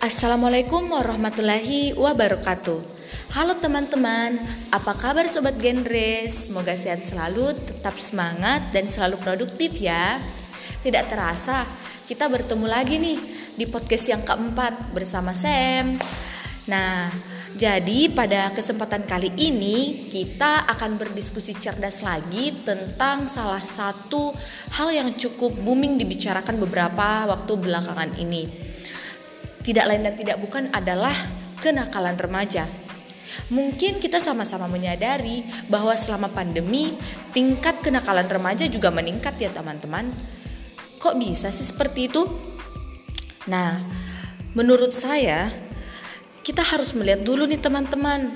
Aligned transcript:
Assalamualaikum 0.00 0.96
warahmatullahi 0.96 1.92
wabarakatuh. 1.92 2.80
Halo 3.36 3.52
teman-teman, 3.60 4.40
apa 4.72 4.96
kabar 4.96 5.28
sobat 5.28 5.60
genre? 5.60 6.24
Semoga 6.24 6.72
sehat 6.72 7.04
selalu, 7.04 7.52
tetap 7.68 8.00
semangat 8.00 8.72
dan 8.72 8.88
selalu 8.88 9.20
produktif 9.20 9.76
ya. 9.76 10.16
Tidak 10.80 11.04
terasa, 11.04 11.68
kita 12.08 12.32
bertemu 12.32 12.64
lagi 12.64 12.96
nih 12.96 13.18
di 13.60 13.68
podcast 13.68 14.08
yang 14.08 14.24
keempat 14.24 14.88
bersama 14.96 15.36
Sam. 15.36 16.00
Nah, 16.64 17.12
jadi 17.52 18.08
pada 18.08 18.56
kesempatan 18.56 19.04
kali 19.04 19.36
ini 19.36 20.08
kita 20.08 20.64
akan 20.64 20.96
berdiskusi 20.96 21.52
cerdas 21.60 22.00
lagi 22.00 22.56
tentang 22.64 23.28
salah 23.28 23.60
satu 23.60 24.32
hal 24.80 24.96
yang 24.96 25.12
cukup 25.12 25.52
booming 25.60 26.00
dibicarakan 26.00 26.56
beberapa 26.56 27.28
waktu 27.28 27.52
belakangan 27.52 28.16
ini. 28.16 28.69
Tidak 29.60 29.84
lain 29.84 30.02
dan 30.04 30.14
tidak 30.16 30.40
bukan 30.40 30.72
adalah 30.72 31.12
kenakalan 31.60 32.16
remaja. 32.16 32.64
Mungkin 33.52 34.02
kita 34.02 34.18
sama-sama 34.18 34.66
menyadari 34.66 35.46
bahwa 35.70 35.94
selama 35.94 36.32
pandemi 36.32 36.98
tingkat 37.30 37.78
kenakalan 37.84 38.26
remaja 38.26 38.66
juga 38.66 38.90
meningkat 38.90 39.38
ya 39.38 39.50
teman-teman. 39.54 40.10
Kok 40.98 41.16
bisa 41.16 41.52
sih 41.54 41.64
seperti 41.68 42.10
itu? 42.10 42.26
Nah, 43.46 43.78
menurut 44.52 44.90
saya 44.90 45.48
kita 46.42 46.64
harus 46.64 46.96
melihat 46.96 47.22
dulu 47.22 47.46
nih 47.46 47.60
teman-teman 47.60 48.32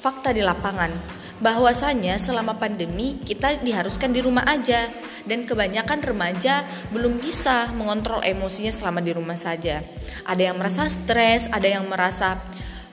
fakta 0.00 0.32
di 0.32 0.40
lapangan 0.40 1.19
bahwasanya 1.40 2.20
selama 2.20 2.56
pandemi 2.60 3.16
kita 3.20 3.58
diharuskan 3.64 4.12
di 4.12 4.20
rumah 4.20 4.44
aja 4.44 4.92
dan 5.24 5.44
kebanyakan 5.48 6.00
remaja 6.04 6.64
belum 6.92 7.20
bisa 7.20 7.72
mengontrol 7.76 8.20
emosinya 8.24 8.72
selama 8.72 9.00
di 9.00 9.12
rumah 9.16 9.36
saja. 9.36 9.80
Ada 10.28 10.52
yang 10.52 10.56
merasa 10.60 10.88
stres, 10.88 11.48
ada 11.48 11.66
yang 11.66 11.88
merasa 11.88 12.36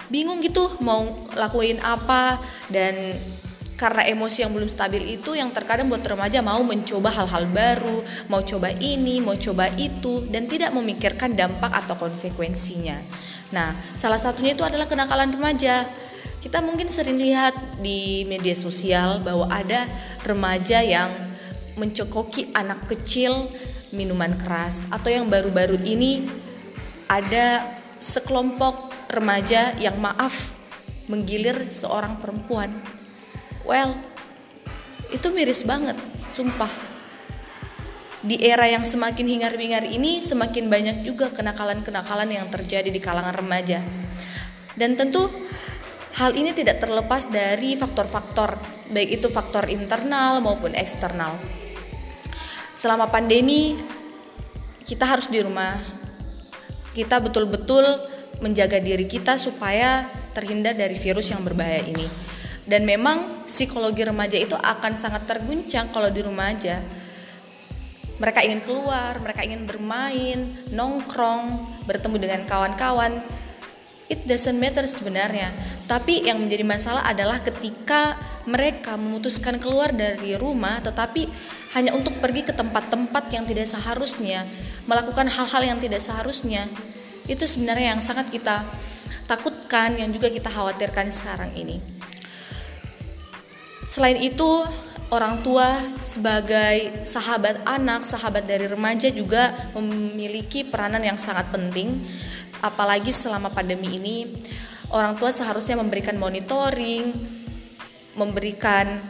bingung 0.07 0.39
gitu 0.39 0.79
mau 0.79 1.03
lakuin 1.35 1.83
apa 1.83 2.39
dan 2.71 3.19
karena 3.77 4.09
emosi 4.09 4.41
yang 4.41 4.51
belum 4.57 4.65
stabil 4.65 5.21
itu 5.21 5.37
yang 5.37 5.53
terkadang 5.53 5.85
buat 5.85 6.01
remaja 6.01 6.41
mau 6.41 6.65
mencoba 6.65 7.13
hal-hal 7.13 7.45
baru, 7.53 8.01
mau 8.25 8.41
coba 8.41 8.73
ini, 8.73 9.21
mau 9.21 9.37
coba 9.37 9.69
itu 9.77 10.25
dan 10.33 10.49
tidak 10.49 10.73
memikirkan 10.73 11.37
dampak 11.37 11.69
atau 11.69 11.93
konsekuensinya. 11.93 12.97
Nah, 13.53 13.77
salah 13.93 14.17
satunya 14.17 14.57
itu 14.57 14.65
adalah 14.65 14.89
kenakalan 14.89 15.29
remaja. 15.29 15.85
Kita 16.37 16.61
mungkin 16.61 16.85
sering 16.85 17.17
lihat 17.17 17.81
di 17.81 18.21
media 18.29 18.53
sosial 18.53 19.17
bahwa 19.25 19.49
ada 19.49 19.89
remaja 20.21 20.85
yang 20.85 21.09
mencokoki 21.77 22.53
anak 22.53 22.85
kecil 22.85 23.49
minuman 23.89 24.37
keras 24.37 24.85
atau 24.93 25.09
yang 25.09 25.25
baru-baru 25.25 25.81
ini 25.81 26.29
ada 27.09 27.65
sekelompok 27.97 28.93
remaja 29.09 29.73
yang 29.81 29.97
maaf 29.97 30.53
menggilir 31.07 31.71
seorang 31.71 32.19
perempuan. 32.19 32.69
Well, 33.63 33.95
itu 35.09 35.31
miris 35.31 35.63
banget, 35.63 35.95
sumpah. 36.19 36.69
Di 38.21 38.43
era 38.43 38.67
yang 38.67 38.83
semakin 38.83 39.23
hingar-bingar 39.23 39.87
ini 39.87 40.19
semakin 40.19 40.67
banyak 40.67 40.97
juga 41.07 41.31
kenakalan-kenakalan 41.31 42.27
yang 42.27 42.45
terjadi 42.51 42.91
di 42.91 42.99
kalangan 42.99 43.31
remaja. 43.31 43.79
Dan 44.75 44.99
tentu 44.99 45.31
hal 46.17 46.33
ini 46.33 46.49
tidak 46.51 46.81
terlepas 46.81 47.29
dari 47.29 47.77
faktor-faktor, 47.77 48.57
baik 48.89 49.21
itu 49.21 49.27
faktor 49.29 49.69
internal 49.69 50.41
maupun 50.41 50.73
eksternal. 50.73 51.37
Selama 52.73 53.09
pandemi 53.09 53.77
kita 54.87 55.03
harus 55.03 55.27
di 55.27 55.43
rumah. 55.43 55.77
Kita 56.95 57.19
betul-betul 57.21 57.83
menjaga 58.39 58.79
diri 58.79 59.05
kita 59.05 59.35
supaya 59.37 60.07
terhindar 60.31 60.73
dari 60.73 60.95
virus 60.95 61.29
yang 61.29 61.43
berbahaya 61.43 61.83
ini. 61.83 62.07
Dan 62.63 62.87
memang 62.87 63.45
psikologi 63.45 64.07
remaja 64.07 64.39
itu 64.39 64.55
akan 64.55 64.95
sangat 64.95 65.27
terguncang 65.27 65.91
kalau 65.91 66.09
di 66.09 66.23
rumah 66.23 66.49
aja. 66.49 66.81
Mereka 68.17 68.41
ingin 68.47 68.65
keluar, 68.65 69.21
mereka 69.21 69.45
ingin 69.45 69.69
bermain, 69.69 70.65
nongkrong, 70.73 71.67
bertemu 71.85 72.17
dengan 72.17 72.41
kawan-kawan. 72.49 73.21
It 74.07 74.23
doesn't 74.23 74.55
matter 74.55 74.87
sebenarnya. 74.87 75.51
Tapi 75.83 76.27
yang 76.27 76.39
menjadi 76.39 76.63
masalah 76.63 77.03
adalah 77.03 77.43
ketika 77.43 78.15
mereka 78.47 78.95
memutuskan 78.95 79.59
keluar 79.59 79.91
dari 79.91 80.39
rumah 80.39 80.79
tetapi 80.79 81.27
hanya 81.75 81.91
untuk 81.91 82.15
pergi 82.23 82.47
ke 82.47 82.55
tempat-tempat 82.55 83.27
yang 83.35 83.43
tidak 83.43 83.67
seharusnya, 83.67 84.47
melakukan 84.87 85.27
hal-hal 85.27 85.75
yang 85.75 85.79
tidak 85.83 85.99
seharusnya 85.99 86.71
itu 87.27 87.43
sebenarnya 87.43 87.95
yang 87.95 88.01
sangat 88.01 88.31
kita 88.31 88.63
takutkan, 89.27 89.99
yang 89.99 90.09
juga 90.15 90.31
kita 90.31 90.47
khawatirkan 90.47 91.11
sekarang 91.11 91.51
ini. 91.59 91.83
Selain 93.87 94.15
itu, 94.19 94.63
orang 95.11 95.43
tua 95.43 95.79
sebagai 96.03 97.03
sahabat 97.03 97.63
anak, 97.67 98.07
sahabat 98.07 98.47
dari 98.47 98.67
remaja 98.67 99.11
juga 99.11 99.51
memiliki 99.75 100.63
peranan 100.63 101.03
yang 101.03 101.19
sangat 101.19 101.51
penting. 101.51 101.99
Apalagi 102.61 103.13
selama 103.13 103.53
pandemi 103.53 103.97
ini, 103.97 104.25
orang 104.89 105.17
tua 105.19 105.29
seharusnya 105.29 105.77
memberikan 105.77 106.17
monitoring, 106.17 107.13
memberikan 108.17 109.03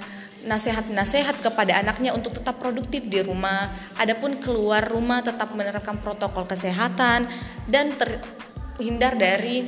nasihat-nasihat 0.47 1.43
kepada 1.43 1.75
anaknya 1.79 2.15
untuk 2.15 2.39
tetap 2.39 2.59
produktif 2.61 3.03
di 3.07 3.19
rumah. 3.19 3.67
Adapun 3.99 4.39
keluar 4.39 4.85
rumah 4.87 5.19
tetap 5.19 5.51
menerapkan 5.51 5.99
protokol 5.99 6.47
kesehatan 6.47 7.27
dan 7.67 7.95
terhindar 7.99 9.19
dari 9.19 9.67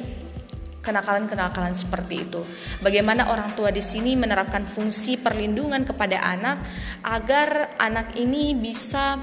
kenakalan-kenakalan 0.79 1.75
seperti 1.75 2.23
itu. 2.23 2.41
Bagaimana 2.79 3.27
orang 3.29 3.53
tua 3.53 3.69
di 3.69 3.83
sini 3.83 4.15
menerapkan 4.15 4.63
fungsi 4.63 5.19
perlindungan 5.19 5.83
kepada 5.83 6.23
anak 6.23 6.63
agar 7.03 7.75
anak 7.77 8.15
ini 8.15 8.55
bisa 8.55 9.19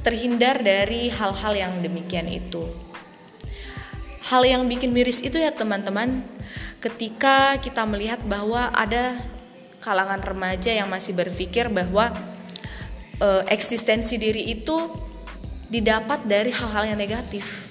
terhindar 0.00 0.60
dari 0.64 1.12
hal-hal 1.12 1.52
yang 1.56 1.72
demikian 1.84 2.28
itu. 2.28 2.93
Hal 4.24 4.40
yang 4.48 4.64
bikin 4.64 4.88
miris 4.88 5.20
itu 5.20 5.36
ya 5.36 5.52
teman-teman, 5.52 6.24
ketika 6.80 7.60
kita 7.60 7.84
melihat 7.84 8.24
bahwa 8.24 8.72
ada 8.72 9.20
kalangan 9.84 10.16
remaja 10.24 10.72
yang 10.72 10.88
masih 10.88 11.12
berpikir 11.12 11.68
bahwa 11.68 12.08
e, 13.20 13.28
eksistensi 13.52 14.16
diri 14.16 14.48
itu 14.48 14.88
didapat 15.68 16.24
dari 16.24 16.48
hal-hal 16.56 16.96
yang 16.96 16.96
negatif. 16.96 17.68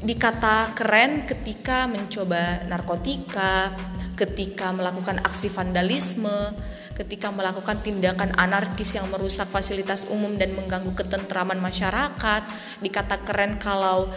Dikata 0.00 0.72
keren 0.72 1.28
ketika 1.28 1.84
mencoba 1.84 2.64
narkotika, 2.64 3.76
ketika 4.16 4.72
melakukan 4.72 5.20
aksi 5.20 5.52
vandalisme, 5.52 6.56
ketika 6.96 7.28
melakukan 7.28 7.84
tindakan 7.84 8.32
anarkis 8.40 8.96
yang 8.96 9.04
merusak 9.12 9.46
fasilitas 9.52 10.08
umum 10.08 10.34
dan 10.40 10.56
mengganggu 10.56 10.96
ketentraman 10.96 11.60
masyarakat, 11.60 12.42
dikata 12.80 13.20
keren 13.22 13.60
kalau 13.60 14.08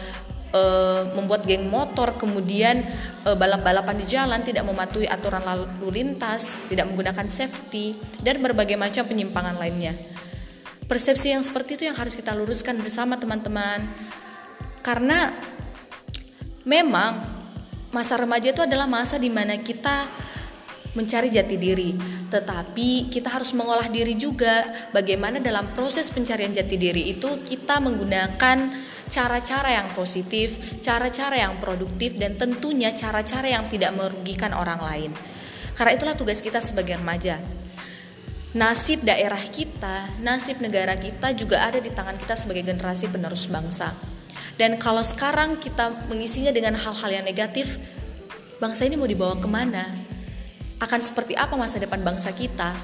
uh, 0.51 1.11
membuat 1.15 1.43
geng 1.47 1.67
motor, 1.67 2.15
kemudian 2.15 2.83
uh, 3.27 3.35
balap-balapan 3.35 3.95
di 3.99 4.05
jalan, 4.07 4.39
tidak 4.43 4.63
mematuhi 4.67 5.07
aturan 5.07 5.43
lalu 5.43 5.67
lintas, 5.91 6.59
tidak 6.71 6.87
menggunakan 6.91 7.27
safety, 7.27 7.95
dan 8.23 8.39
berbagai 8.39 8.79
macam 8.79 9.03
penyimpangan 9.07 9.57
lainnya. 9.59 9.95
Persepsi 10.87 11.31
yang 11.31 11.43
seperti 11.43 11.79
itu 11.79 11.83
yang 11.87 11.95
harus 11.95 12.19
kita 12.19 12.35
luruskan 12.35 12.75
bersama 12.79 13.15
teman-teman, 13.15 13.79
karena 14.83 15.31
memang 16.67 17.23
masa 17.95 18.19
remaja 18.19 18.51
itu 18.51 18.61
adalah 18.63 18.87
masa 18.87 19.15
di 19.15 19.31
mana 19.31 19.55
kita 19.59 20.07
mencari 20.91 21.31
jati 21.31 21.55
diri, 21.55 21.95
tetapi 22.27 23.07
kita 23.07 23.31
harus 23.31 23.55
mengolah 23.55 23.87
diri 23.87 24.19
juga. 24.19 24.67
Bagaimana 24.91 25.39
dalam 25.39 25.71
proses 25.71 26.11
pencarian 26.11 26.51
jati 26.51 26.75
diri 26.75 27.15
itu 27.15 27.39
kita 27.47 27.79
menggunakan 27.79 28.90
cara-cara 29.11 29.75
yang 29.75 29.91
positif, 29.91 30.79
cara-cara 30.79 31.35
yang 31.35 31.59
produktif, 31.59 32.15
dan 32.15 32.39
tentunya 32.39 32.95
cara-cara 32.95 33.51
yang 33.51 33.67
tidak 33.67 33.91
merugikan 33.91 34.55
orang 34.55 34.79
lain. 34.79 35.11
Karena 35.75 35.91
itulah 35.99 36.15
tugas 36.15 36.39
kita 36.39 36.63
sebagai 36.63 36.95
remaja. 36.95 37.43
Nasib 38.55 39.03
daerah 39.03 39.39
kita, 39.39 40.07
nasib 40.23 40.63
negara 40.63 40.95
kita 40.95 41.35
juga 41.35 41.63
ada 41.67 41.79
di 41.79 41.91
tangan 41.91 42.15
kita 42.15 42.35
sebagai 42.39 42.63
generasi 42.63 43.11
penerus 43.11 43.47
bangsa. 43.51 43.91
Dan 44.55 44.79
kalau 44.79 45.03
sekarang 45.03 45.59
kita 45.59 46.07
mengisinya 46.11 46.51
dengan 46.51 46.75
hal-hal 46.75 47.11
yang 47.11 47.25
negatif, 47.27 47.79
bangsa 48.59 48.87
ini 48.87 48.99
mau 48.99 49.07
dibawa 49.07 49.39
ke 49.39 49.47
mana? 49.47 49.87
Akan 50.83 50.99
seperti 50.99 51.35
apa 51.35 51.55
masa 51.55 51.79
depan 51.79 52.03
bangsa 52.03 52.31
kita? 52.35 52.75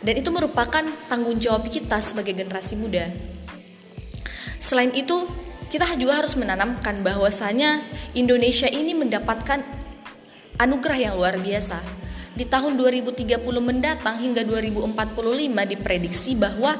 Dan 0.00 0.14
itu 0.18 0.32
merupakan 0.34 0.82
tanggung 1.06 1.38
jawab 1.38 1.68
kita 1.70 2.00
sebagai 2.02 2.34
generasi 2.34 2.74
muda 2.74 3.06
Selain 4.60 4.92
itu, 4.92 5.28
kita 5.70 5.86
juga 5.94 6.18
harus 6.18 6.34
menanamkan 6.34 7.00
bahwasanya 7.06 7.80
Indonesia 8.12 8.66
ini 8.66 8.90
mendapatkan 8.92 9.62
anugerah 10.58 10.98
yang 10.98 11.14
luar 11.14 11.38
biasa. 11.38 11.78
Di 12.34 12.46
tahun 12.46 12.74
2030 12.78 13.40
mendatang 13.62 14.18
hingga 14.18 14.42
2045 14.46 14.96
diprediksi 15.66 16.34
bahwa 16.34 16.78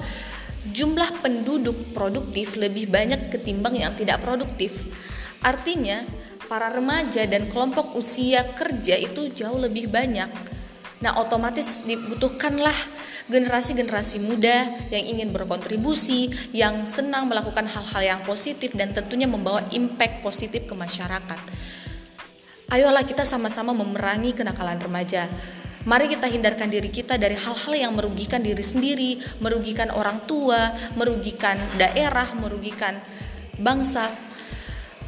jumlah 0.69 1.25
penduduk 1.25 1.97
produktif 1.97 2.59
lebih 2.59 2.91
banyak 2.91 3.33
ketimbang 3.33 3.79
yang 3.79 3.93
tidak 3.97 4.21
produktif. 4.21 4.85
Artinya, 5.41 6.05
para 6.51 6.69
remaja 6.69 7.25
dan 7.25 7.49
kelompok 7.49 7.97
usia 7.97 8.43
kerja 8.53 8.99
itu 8.99 9.33
jauh 9.33 9.57
lebih 9.57 9.89
banyak. 9.89 10.29
Nah, 11.01 11.17
otomatis 11.17 11.81
dibutuhkanlah 11.89 12.77
generasi-generasi 13.33 14.21
muda 14.21 14.69
yang 14.93 15.17
ingin 15.17 15.33
berkontribusi, 15.33 16.29
yang 16.53 16.85
senang 16.85 17.25
melakukan 17.25 17.65
hal-hal 17.65 18.03
yang 18.05 18.21
positif 18.29 18.77
dan 18.77 18.93
tentunya 18.93 19.25
membawa 19.25 19.65
impact 19.73 20.21
positif 20.21 20.69
ke 20.69 20.75
masyarakat. 20.77 21.41
Ayolah 22.69 23.03
kita 23.03 23.25
sama-sama 23.25 23.73
memerangi 23.73 24.37
kenakalan 24.37 24.77
remaja. 24.77 25.27
Mari 25.89 26.13
kita 26.13 26.29
hindarkan 26.29 26.69
diri 26.69 26.93
kita 26.93 27.17
dari 27.17 27.33
hal-hal 27.33 27.73
yang 27.73 27.97
merugikan 27.97 28.45
diri 28.45 28.61
sendiri, 28.61 29.17
merugikan 29.41 29.89
orang 29.89 30.29
tua, 30.29 30.77
merugikan 30.93 31.57
daerah, 31.81 32.29
merugikan 32.37 33.01
bangsa. 33.57 34.13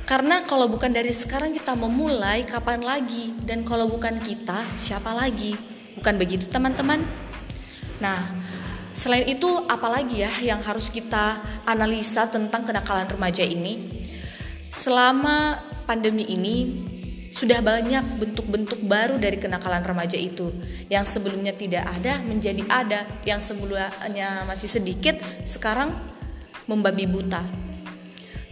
Karena 0.08 0.40
kalau 0.48 0.72
bukan 0.72 0.88
dari 0.88 1.12
sekarang 1.12 1.52
kita 1.52 1.76
memulai, 1.76 2.48
kapan 2.48 2.80
lagi? 2.80 3.36
Dan 3.44 3.62
kalau 3.68 3.92
bukan 3.92 4.16
kita, 4.24 4.64
siapa 4.72 5.12
lagi? 5.12 5.71
Bukan 5.98 6.14
begitu, 6.16 6.48
teman-teman? 6.48 7.04
Nah, 8.00 8.26
selain 8.92 9.28
itu, 9.28 9.48
apalagi 9.68 10.24
ya 10.24 10.32
yang 10.42 10.60
harus 10.64 10.88
kita 10.88 11.40
analisa 11.64 12.26
tentang 12.28 12.64
kenakalan 12.66 13.06
remaja 13.06 13.44
ini? 13.44 14.04
Selama 14.72 15.60
pandemi 15.84 16.24
ini, 16.28 16.88
sudah 17.32 17.64
banyak 17.64 18.20
bentuk-bentuk 18.20 18.84
baru 18.84 19.16
dari 19.16 19.40
kenakalan 19.40 19.80
remaja 19.80 20.20
itu 20.20 20.52
yang 20.92 21.08
sebelumnya 21.08 21.56
tidak 21.56 21.88
ada 21.88 22.20
menjadi 22.20 22.60
ada 22.68 23.08
yang 23.24 23.40
sebelumnya 23.40 24.44
masih 24.44 24.68
sedikit 24.68 25.16
sekarang 25.48 25.96
membabi 26.68 27.08
buta 27.08 27.40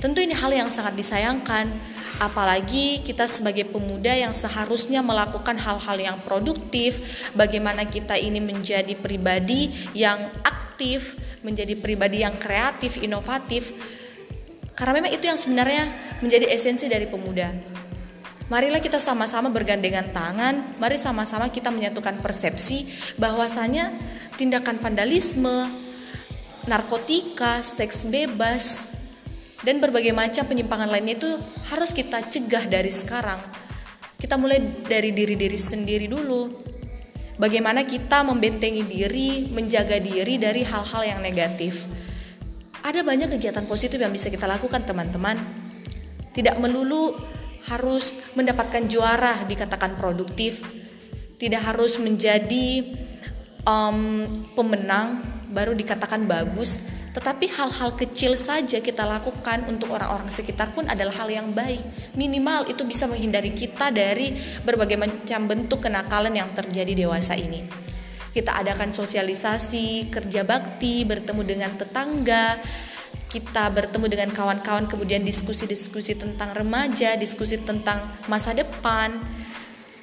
Tentu 0.00 0.24
ini 0.24 0.32
hal 0.32 0.48
yang 0.48 0.72
sangat 0.72 0.96
disayangkan, 0.96 1.76
apalagi 2.20 3.00
kita 3.00 3.24
sebagai 3.24 3.64
pemuda 3.72 4.12
yang 4.12 4.36
seharusnya 4.36 5.00
melakukan 5.00 5.56
hal-hal 5.56 5.96
yang 5.96 6.16
produktif, 6.20 7.00
bagaimana 7.32 7.88
kita 7.88 8.20
ini 8.20 8.44
menjadi 8.44 8.92
pribadi 8.92 9.72
yang 9.96 10.20
aktif, 10.44 11.16
menjadi 11.40 11.72
pribadi 11.80 12.20
yang 12.20 12.36
kreatif, 12.36 13.00
inovatif. 13.00 13.72
Karena 14.76 15.00
memang 15.00 15.12
itu 15.16 15.24
yang 15.24 15.40
sebenarnya 15.40 15.88
menjadi 16.20 16.52
esensi 16.52 16.92
dari 16.92 17.08
pemuda. 17.08 17.48
Marilah 18.52 18.82
kita 18.82 19.00
sama-sama 19.00 19.48
bergandengan 19.48 20.12
tangan, 20.12 20.76
mari 20.76 21.00
sama-sama 21.00 21.48
kita 21.48 21.72
menyatukan 21.72 22.18
persepsi 22.20 22.90
bahwasanya 23.14 23.94
tindakan 24.34 24.76
vandalisme, 24.82 25.70
narkotika, 26.66 27.62
seks 27.62 28.10
bebas, 28.10 28.99
dan 29.60 29.76
berbagai 29.80 30.16
macam 30.16 30.44
penyimpangan 30.48 30.88
lainnya 30.88 31.20
itu 31.20 31.30
harus 31.68 31.92
kita 31.92 32.24
cegah 32.24 32.64
dari 32.64 32.88
sekarang. 32.88 33.40
Kita 34.16 34.36
mulai 34.36 34.60
dari 34.84 35.12
diri-diri 35.12 35.56
sendiri 35.56 36.08
dulu. 36.08 36.52
Bagaimana 37.40 37.88
kita 37.88 38.20
membentengi 38.20 38.84
diri, 38.84 39.48
menjaga 39.48 39.96
diri 39.96 40.36
dari 40.36 40.60
hal-hal 40.60 41.02
yang 41.08 41.20
negatif. 41.24 41.88
Ada 42.84 43.00
banyak 43.00 43.32
kegiatan 43.36 43.64
positif 43.64 43.96
yang 43.96 44.12
bisa 44.12 44.28
kita 44.28 44.44
lakukan, 44.44 44.84
teman-teman. 44.84 45.40
Tidak 46.36 46.60
melulu 46.60 47.16
harus 47.68 48.20
mendapatkan 48.36 48.84
juara 48.88 49.44
dikatakan 49.48 49.96
produktif. 49.96 50.64
Tidak 51.40 51.60
harus 51.60 51.96
menjadi 51.96 52.92
um, 53.64 54.28
pemenang 54.52 55.24
baru 55.48 55.72
dikatakan 55.72 56.28
bagus 56.28 56.99
tetapi 57.10 57.50
hal-hal 57.50 57.90
kecil 57.98 58.38
saja 58.38 58.78
kita 58.78 59.02
lakukan 59.02 59.66
untuk 59.66 59.90
orang-orang 59.90 60.30
sekitar 60.30 60.70
pun 60.70 60.86
adalah 60.86 61.10
hal 61.18 61.26
yang 61.26 61.50
baik. 61.50 61.82
Minimal 62.14 62.70
itu 62.70 62.86
bisa 62.86 63.10
menghindari 63.10 63.50
kita 63.50 63.90
dari 63.90 64.38
berbagai 64.62 64.94
macam 64.94 65.50
bentuk 65.50 65.82
kenakalan 65.82 66.38
yang 66.38 66.54
terjadi 66.54 67.06
dewasa 67.06 67.34
ini. 67.34 67.66
Kita 68.30 68.54
adakan 68.62 68.94
sosialisasi, 68.94 70.06
kerja 70.06 70.46
bakti, 70.46 71.02
bertemu 71.02 71.42
dengan 71.42 71.74
tetangga, 71.74 72.62
kita 73.26 73.70
bertemu 73.74 74.06
dengan 74.06 74.30
kawan-kawan 74.30 74.86
kemudian 74.86 75.26
diskusi-diskusi 75.26 76.14
tentang 76.14 76.54
remaja, 76.54 77.18
diskusi 77.18 77.58
tentang 77.58 78.06
masa 78.30 78.54
depan. 78.54 79.18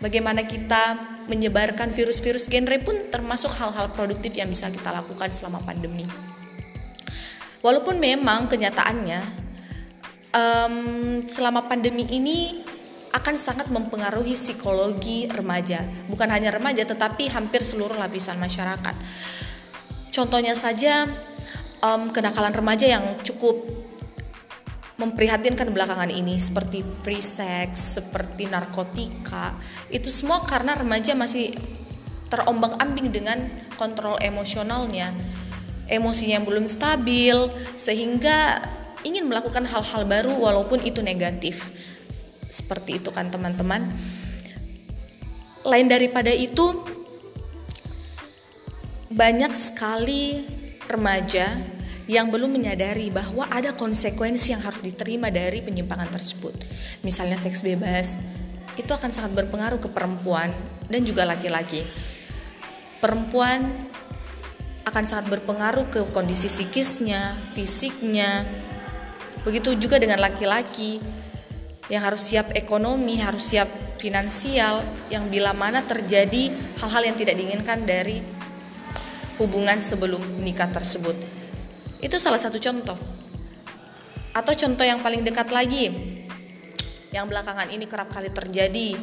Bagaimana 0.04 0.44
kita 0.44 1.16
menyebarkan 1.32 1.92
virus-virus 1.92 2.52
genre 2.52 2.78
pun 2.84 3.08
termasuk 3.08 3.52
hal-hal 3.56 3.96
produktif 3.96 4.36
yang 4.36 4.52
bisa 4.52 4.68
kita 4.68 4.92
lakukan 4.92 5.32
selama 5.32 5.64
pandemi. 5.64 6.27
Walaupun 7.68 8.00
memang 8.00 8.48
kenyataannya 8.48 9.20
um, 10.32 10.76
selama 11.28 11.68
pandemi 11.68 12.08
ini 12.08 12.64
akan 13.12 13.36
sangat 13.36 13.68
mempengaruhi 13.68 14.40
psikologi 14.40 15.28
remaja, 15.28 15.84
bukan 16.08 16.32
hanya 16.32 16.56
remaja 16.56 16.88
tetapi 16.88 17.28
hampir 17.28 17.60
seluruh 17.60 18.00
lapisan 18.00 18.40
masyarakat. 18.40 18.96
Contohnya 20.16 20.56
saja 20.56 21.12
um, 21.84 22.08
kenakalan 22.08 22.56
remaja 22.56 22.88
yang 22.88 23.04
cukup 23.20 23.60
memprihatinkan 24.96 25.68
belakangan 25.76 26.08
ini 26.08 26.40
seperti 26.40 26.80
free 27.04 27.20
sex, 27.20 28.00
seperti 28.00 28.48
narkotika, 28.48 29.60
itu 29.92 30.08
semua 30.08 30.40
karena 30.48 30.72
remaja 30.72 31.20
masih 31.20 31.52
terombang-ambing 32.32 33.12
dengan 33.12 33.44
kontrol 33.76 34.16
emosionalnya 34.24 35.12
emosinya 35.88 36.44
belum 36.44 36.68
stabil 36.68 37.36
sehingga 37.74 38.64
ingin 39.08 39.28
melakukan 39.28 39.64
hal-hal 39.64 40.04
baru 40.04 40.36
walaupun 40.36 40.84
itu 40.84 41.00
negatif. 41.00 41.72
Seperti 42.48 43.00
itu 43.04 43.12
kan 43.12 43.28
teman-teman. 43.32 43.88
Lain 45.68 45.88
daripada 45.92 46.32
itu 46.32 46.80
banyak 49.12 49.52
sekali 49.56 50.48
remaja 50.88 51.60
yang 52.08 52.32
belum 52.32 52.56
menyadari 52.56 53.12
bahwa 53.12 53.44
ada 53.52 53.76
konsekuensi 53.76 54.56
yang 54.56 54.64
harus 54.64 54.80
diterima 54.80 55.28
dari 55.28 55.60
penyimpangan 55.60 56.08
tersebut. 56.08 56.56
Misalnya 57.04 57.36
seks 57.36 57.68
bebas, 57.68 58.24
itu 58.80 58.88
akan 58.88 59.12
sangat 59.12 59.36
berpengaruh 59.36 59.84
ke 59.84 59.92
perempuan 59.92 60.56
dan 60.88 61.04
juga 61.04 61.28
laki-laki. 61.28 61.84
Perempuan 63.04 63.92
akan 64.88 65.04
sangat 65.04 65.28
berpengaruh 65.28 65.92
ke 65.92 66.00
kondisi 66.16 66.48
psikisnya, 66.48 67.36
fisiknya. 67.52 68.48
Begitu 69.44 69.76
juga 69.76 70.00
dengan 70.00 70.24
laki-laki 70.24 71.04
yang 71.92 72.08
harus 72.08 72.32
siap 72.32 72.56
ekonomi, 72.56 73.20
harus 73.20 73.52
siap 73.52 73.68
finansial, 74.00 74.84
yang 75.12 75.28
bila 75.28 75.52
mana 75.52 75.84
terjadi 75.84 76.52
hal-hal 76.80 77.04
yang 77.04 77.18
tidak 77.20 77.36
diinginkan 77.36 77.84
dari 77.84 78.24
hubungan 79.40 79.78
sebelum 79.84 80.24
nikah 80.40 80.72
tersebut. 80.72 81.16
Itu 82.00 82.16
salah 82.16 82.40
satu 82.40 82.56
contoh. 82.56 82.98
Atau 84.32 84.54
contoh 84.54 84.86
yang 84.86 85.02
paling 85.02 85.26
dekat 85.26 85.50
lagi, 85.50 85.90
yang 87.10 87.26
belakangan 87.26 87.74
ini 87.74 87.90
kerap 87.90 88.14
kali 88.14 88.30
terjadi, 88.30 88.94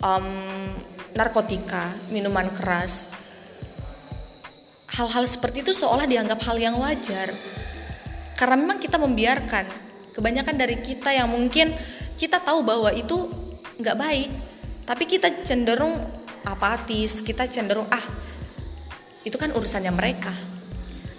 um, 0.00 0.26
narkotika, 1.18 1.90
minuman 2.14 2.48
keras, 2.54 3.10
hal-hal 4.92 5.24
seperti 5.24 5.64
itu 5.64 5.72
seolah 5.72 6.04
dianggap 6.04 6.40
hal 6.44 6.56
yang 6.60 6.76
wajar. 6.76 7.32
Karena 8.36 8.56
memang 8.58 8.78
kita 8.80 9.00
membiarkan. 9.00 9.64
Kebanyakan 10.12 10.56
dari 10.60 10.76
kita 10.84 11.08
yang 11.08 11.32
mungkin 11.32 11.72
kita 12.20 12.36
tahu 12.38 12.60
bahwa 12.60 12.92
itu 12.92 13.26
nggak 13.80 13.96
baik 13.96 14.30
tapi 14.84 15.08
kita 15.08 15.42
cenderung 15.42 15.96
apatis 16.46 17.24
kita 17.24 17.48
cenderung 17.48 17.88
ah 17.90 18.02
itu 19.22 19.38
kan 19.38 19.54
urusannya 19.54 19.94
mereka. 19.94 20.34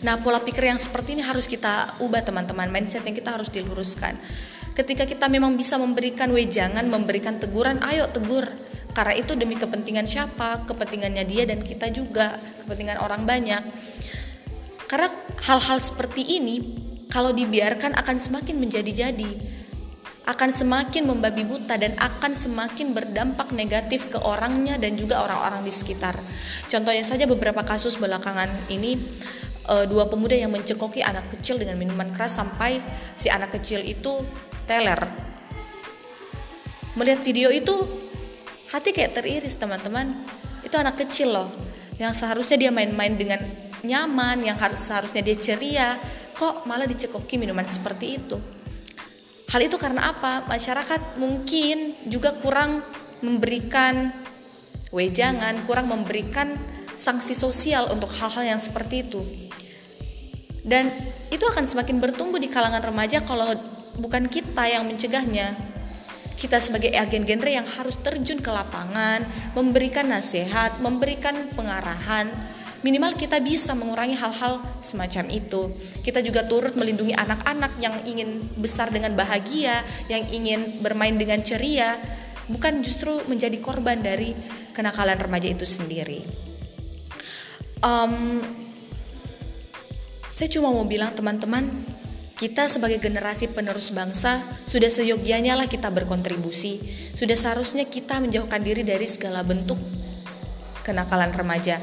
Nah 0.03 0.19
pola 0.19 0.43
pikir 0.43 0.67
yang 0.67 0.75
seperti 0.75 1.15
ini 1.15 1.23
harus 1.23 1.47
kita 1.47 1.95
ubah 2.03 2.19
teman-teman. 2.27 2.67
Mindset 2.67 3.07
yang 3.07 3.15
kita 3.15 3.31
harus 3.31 3.47
diluruskan. 3.47 4.19
Ketika 4.75 5.07
kita 5.07 5.31
memang 5.31 5.55
bisa 5.55 5.79
memberikan 5.79 6.27
wejangan 6.35 6.83
memberikan 6.91 7.39
teguran 7.39 7.79
ayo 7.87 8.11
tegur 8.11 8.43
karena 8.93 9.13
itu 9.17 9.33
demi 9.33 9.57
kepentingan 9.57 10.05
siapa 10.05 10.63
kepentingannya 10.69 11.25
dia 11.25 11.43
dan 11.49 11.65
kita 11.65 11.89
juga 11.89 12.37
kepentingan 12.63 13.01
orang 13.01 13.25
banyak 13.25 13.61
karena 14.87 15.09
hal-hal 15.49 15.81
seperti 15.81 16.21
ini 16.21 16.55
kalau 17.09 17.33
dibiarkan 17.33 17.97
akan 17.97 18.17
semakin 18.17 18.57
menjadi-jadi 18.61 19.53
akan 20.23 20.55
semakin 20.55 21.03
membabi 21.03 21.43
buta 21.43 21.75
dan 21.75 21.99
akan 21.99 22.31
semakin 22.31 22.95
berdampak 22.95 23.51
negatif 23.51 24.07
ke 24.07 24.15
orangnya 24.23 24.79
dan 24.79 24.95
juga 24.95 25.19
orang-orang 25.19 25.67
di 25.67 25.73
sekitar. 25.73 26.15
Contohnya 26.71 27.03
saja 27.03 27.27
beberapa 27.27 27.59
kasus 27.67 27.99
belakangan 27.99 28.71
ini 28.71 28.95
e, 29.67 29.75
dua 29.83 30.07
pemuda 30.07 30.31
yang 30.39 30.55
mencekoki 30.55 31.03
anak 31.03 31.27
kecil 31.27 31.59
dengan 31.59 31.75
minuman 31.75 32.07
keras 32.15 32.39
sampai 32.39 32.79
si 33.11 33.27
anak 33.27 33.51
kecil 33.59 33.83
itu 33.83 34.23
teler. 34.63 35.03
Melihat 36.95 37.19
video 37.19 37.51
itu 37.51 38.02
hati 38.73 38.89
kayak 38.91 39.13
teriris 39.13 39.55
teman-teman 39.55 40.25
itu 40.65 40.73
anak 40.73 40.97
kecil 40.97 41.29
loh 41.29 41.49
yang 42.01 42.11
seharusnya 42.11 42.67
dia 42.67 42.71
main-main 42.73 43.13
dengan 43.13 43.39
nyaman 43.85 44.41
yang 44.41 44.57
harus 44.57 44.81
seharusnya 44.81 45.21
dia 45.21 45.37
ceria 45.37 46.01
kok 46.33 46.65
malah 46.65 46.89
dicekoki 46.89 47.37
minuman 47.37 47.69
seperti 47.69 48.17
itu 48.17 48.41
Hal 49.53 49.61
itu 49.61 49.77
karena 49.77 50.09
apa? 50.09 50.49
Masyarakat 50.49 51.21
mungkin 51.21 51.93
juga 52.09 52.33
kurang 52.41 52.81
memberikan 53.21 54.09
wejangan, 54.89 55.61
kurang 55.69 55.93
memberikan 55.93 56.57
sanksi 56.97 57.37
sosial 57.37 57.85
untuk 57.93 58.09
hal-hal 58.17 58.57
yang 58.57 58.57
seperti 58.57 59.05
itu. 59.05 59.21
Dan 60.65 60.89
itu 61.29 61.45
akan 61.45 61.69
semakin 61.69 62.01
bertumbuh 62.01 62.41
di 62.41 62.49
kalangan 62.49 62.81
remaja 62.81 63.21
kalau 63.21 63.53
bukan 64.01 64.25
kita 64.25 64.65
yang 64.65 64.89
mencegahnya. 64.89 65.53
Kita 66.33 66.59
sebagai 66.59 66.91
agen 66.91 67.23
genre 67.23 67.51
yang 67.51 67.67
harus 67.67 67.95
terjun 68.01 68.41
ke 68.41 68.51
lapangan, 68.51 69.23
memberikan 69.55 70.09
nasihat, 70.11 70.81
memberikan 70.83 71.53
pengarahan, 71.55 72.29
minimal 72.83 73.15
kita 73.15 73.39
bisa 73.39 73.71
mengurangi 73.73 74.13
hal-hal 74.19 74.59
semacam 74.83 75.31
itu. 75.31 75.71
Kita 76.03 76.19
juga 76.19 76.43
turut 76.43 76.75
melindungi 76.75 77.15
anak-anak 77.15 77.79
yang 77.79 77.95
ingin 78.03 78.43
besar 78.59 78.91
dengan 78.91 79.15
bahagia, 79.15 79.87
yang 80.11 80.27
ingin 80.29 80.83
bermain 80.83 81.15
dengan 81.15 81.39
ceria, 81.39 81.95
bukan 82.51 82.83
justru 82.83 83.23
menjadi 83.31 83.55
korban 83.63 84.03
dari 84.03 84.35
kenakalan 84.75 85.15
remaja 85.15 85.47
itu 85.47 85.63
sendiri. 85.63 86.27
Um, 87.79 88.43
saya 90.27 90.49
cuma 90.51 90.73
mau 90.73 90.83
bilang 90.83 91.13
teman-teman, 91.15 91.69
kita 92.33 92.65
sebagai 92.65 92.97
generasi 92.97 93.51
penerus 93.51 93.93
bangsa 93.93 94.41
sudah 94.65 94.89
seyogianya 94.89 95.53
lah 95.53 95.69
kita 95.69 95.93
berkontribusi. 95.93 96.81
Sudah 97.13 97.37
seharusnya 97.37 97.85
kita 97.85 98.17
menjauhkan 98.19 98.61
diri 98.61 98.81
dari 98.81 99.05
segala 99.05 99.45
bentuk 99.45 99.77
kenakalan 100.81 101.31
remaja 101.31 101.77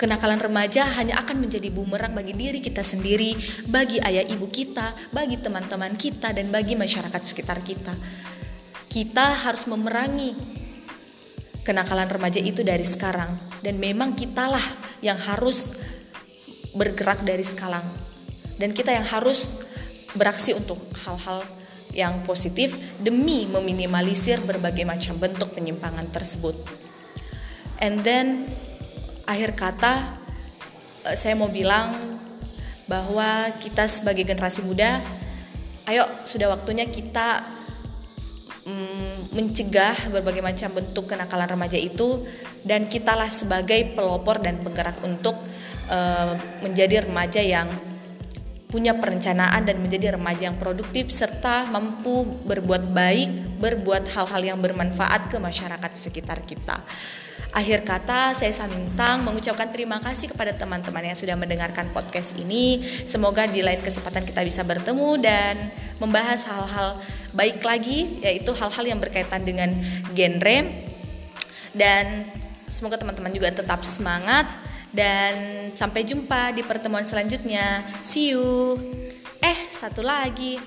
Kenakalan 0.00 0.40
remaja 0.40 0.88
hanya 0.96 1.20
akan 1.20 1.44
menjadi 1.44 1.68
bumerang 1.68 2.16
bagi 2.16 2.32
diri 2.32 2.64
kita 2.64 2.80
sendiri, 2.80 3.36
bagi 3.68 4.00
ayah 4.00 4.24
ibu 4.24 4.48
kita, 4.48 4.96
bagi 5.12 5.36
teman-teman 5.36 5.92
kita, 5.92 6.32
dan 6.32 6.48
bagi 6.48 6.72
masyarakat 6.72 7.20
sekitar 7.20 7.60
kita. 7.60 7.92
Kita 8.88 9.44
harus 9.44 9.68
memerangi 9.68 10.32
kenakalan 11.68 12.08
remaja 12.08 12.40
itu 12.40 12.64
dari 12.64 12.80
sekarang, 12.80 13.36
dan 13.60 13.76
memang 13.76 14.16
kitalah 14.16 14.64
yang 15.04 15.20
harus 15.20 15.76
bergerak 16.72 17.20
dari 17.20 17.44
sekarang, 17.44 17.84
dan 18.56 18.72
kita 18.72 18.96
yang 18.96 19.04
harus 19.04 19.59
beraksi 20.14 20.56
untuk 20.56 20.78
hal-hal 21.06 21.46
yang 21.90 22.22
positif 22.22 22.78
demi 23.02 23.50
meminimalisir 23.50 24.38
berbagai 24.42 24.86
macam 24.86 25.18
bentuk 25.18 25.50
penyimpangan 25.54 26.06
tersebut. 26.10 26.54
And 27.82 28.02
then 28.06 28.46
akhir 29.26 29.58
kata 29.58 29.92
eh, 31.06 31.16
saya 31.18 31.34
mau 31.34 31.50
bilang 31.50 32.20
bahwa 32.86 33.54
kita 33.62 33.86
sebagai 33.86 34.26
generasi 34.26 34.66
muda 34.66 34.98
ayo 35.86 36.06
sudah 36.26 36.50
waktunya 36.50 36.86
kita 36.90 37.46
mm, 38.66 39.34
mencegah 39.34 40.10
berbagai 40.10 40.42
macam 40.42 40.70
bentuk 40.74 41.06
kenakalan 41.06 41.46
remaja 41.46 41.78
itu 41.78 42.26
dan 42.66 42.86
kitalah 42.90 43.30
sebagai 43.30 43.94
pelopor 43.94 44.42
dan 44.42 44.58
penggerak 44.60 44.98
untuk 45.06 45.38
uh, 45.88 46.34
menjadi 46.60 47.06
remaja 47.06 47.40
yang 47.40 47.70
punya 48.70 48.94
perencanaan 48.96 49.66
dan 49.66 49.82
menjadi 49.82 50.14
remaja 50.14 50.48
yang 50.48 50.56
produktif 50.56 51.10
serta 51.10 51.66
mampu 51.68 52.22
berbuat 52.46 52.94
baik, 52.94 53.58
berbuat 53.58 54.08
hal-hal 54.14 54.42
yang 54.54 54.58
bermanfaat 54.62 55.28
ke 55.28 55.36
masyarakat 55.42 55.90
sekitar 55.92 56.46
kita. 56.46 56.78
Akhir 57.50 57.82
kata, 57.82 58.30
saya 58.30 58.54
Samintang 58.54 59.26
mengucapkan 59.26 59.66
terima 59.74 59.98
kasih 59.98 60.30
kepada 60.30 60.54
teman-teman 60.54 61.02
yang 61.02 61.18
sudah 61.18 61.34
mendengarkan 61.34 61.90
podcast 61.90 62.38
ini. 62.38 62.86
Semoga 63.10 63.50
di 63.50 63.58
lain 63.58 63.82
kesempatan 63.82 64.22
kita 64.22 64.46
bisa 64.46 64.62
bertemu 64.62 65.18
dan 65.18 65.74
membahas 65.98 66.46
hal-hal 66.46 67.02
baik 67.34 67.58
lagi, 67.66 68.22
yaitu 68.22 68.54
hal-hal 68.54 68.84
yang 68.86 69.02
berkaitan 69.02 69.42
dengan 69.42 69.74
genre. 70.14 70.58
Dan 71.74 72.30
semoga 72.70 73.02
teman-teman 73.02 73.34
juga 73.34 73.50
tetap 73.50 73.82
semangat 73.82 74.46
dan 74.90 75.68
sampai 75.70 76.02
jumpa 76.06 76.54
di 76.54 76.62
pertemuan 76.66 77.06
selanjutnya. 77.06 77.86
See 78.02 78.34
you. 78.34 78.76
Eh, 79.40 79.58
satu 79.70 80.04
lagi. 80.04 80.60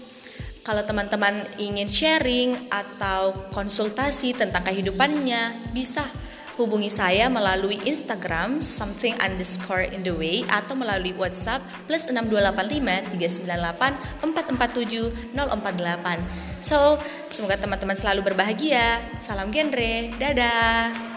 Kalau 0.63 0.87
teman-teman 0.87 1.43
ingin 1.59 1.91
sharing 1.91 2.71
atau 2.71 3.51
konsultasi 3.51 4.31
tentang 4.31 4.63
kehidupannya, 4.63 5.75
bisa 5.75 6.07
Hubungi 6.53 6.85
saya 6.85 7.33
melalui 7.33 7.81
Instagram 7.81 8.61
something 8.61 9.17
underscore 9.17 9.89
in 9.89 10.05
the 10.05 10.13
way 10.13 10.45
atau 10.45 10.77
melalui 10.77 11.09
WhatsApp 11.17 11.65
plus 11.89 12.05
6285 12.05 13.09
398 13.09 14.21
447 14.21 15.33
048. 15.33 16.61
So, 16.61 17.01
semoga 17.25 17.57
teman-teman 17.57 17.97
selalu 17.97 18.21
berbahagia. 18.29 19.01
Salam 19.17 19.49
genre. 19.49 20.13
Dadah. 20.21 21.12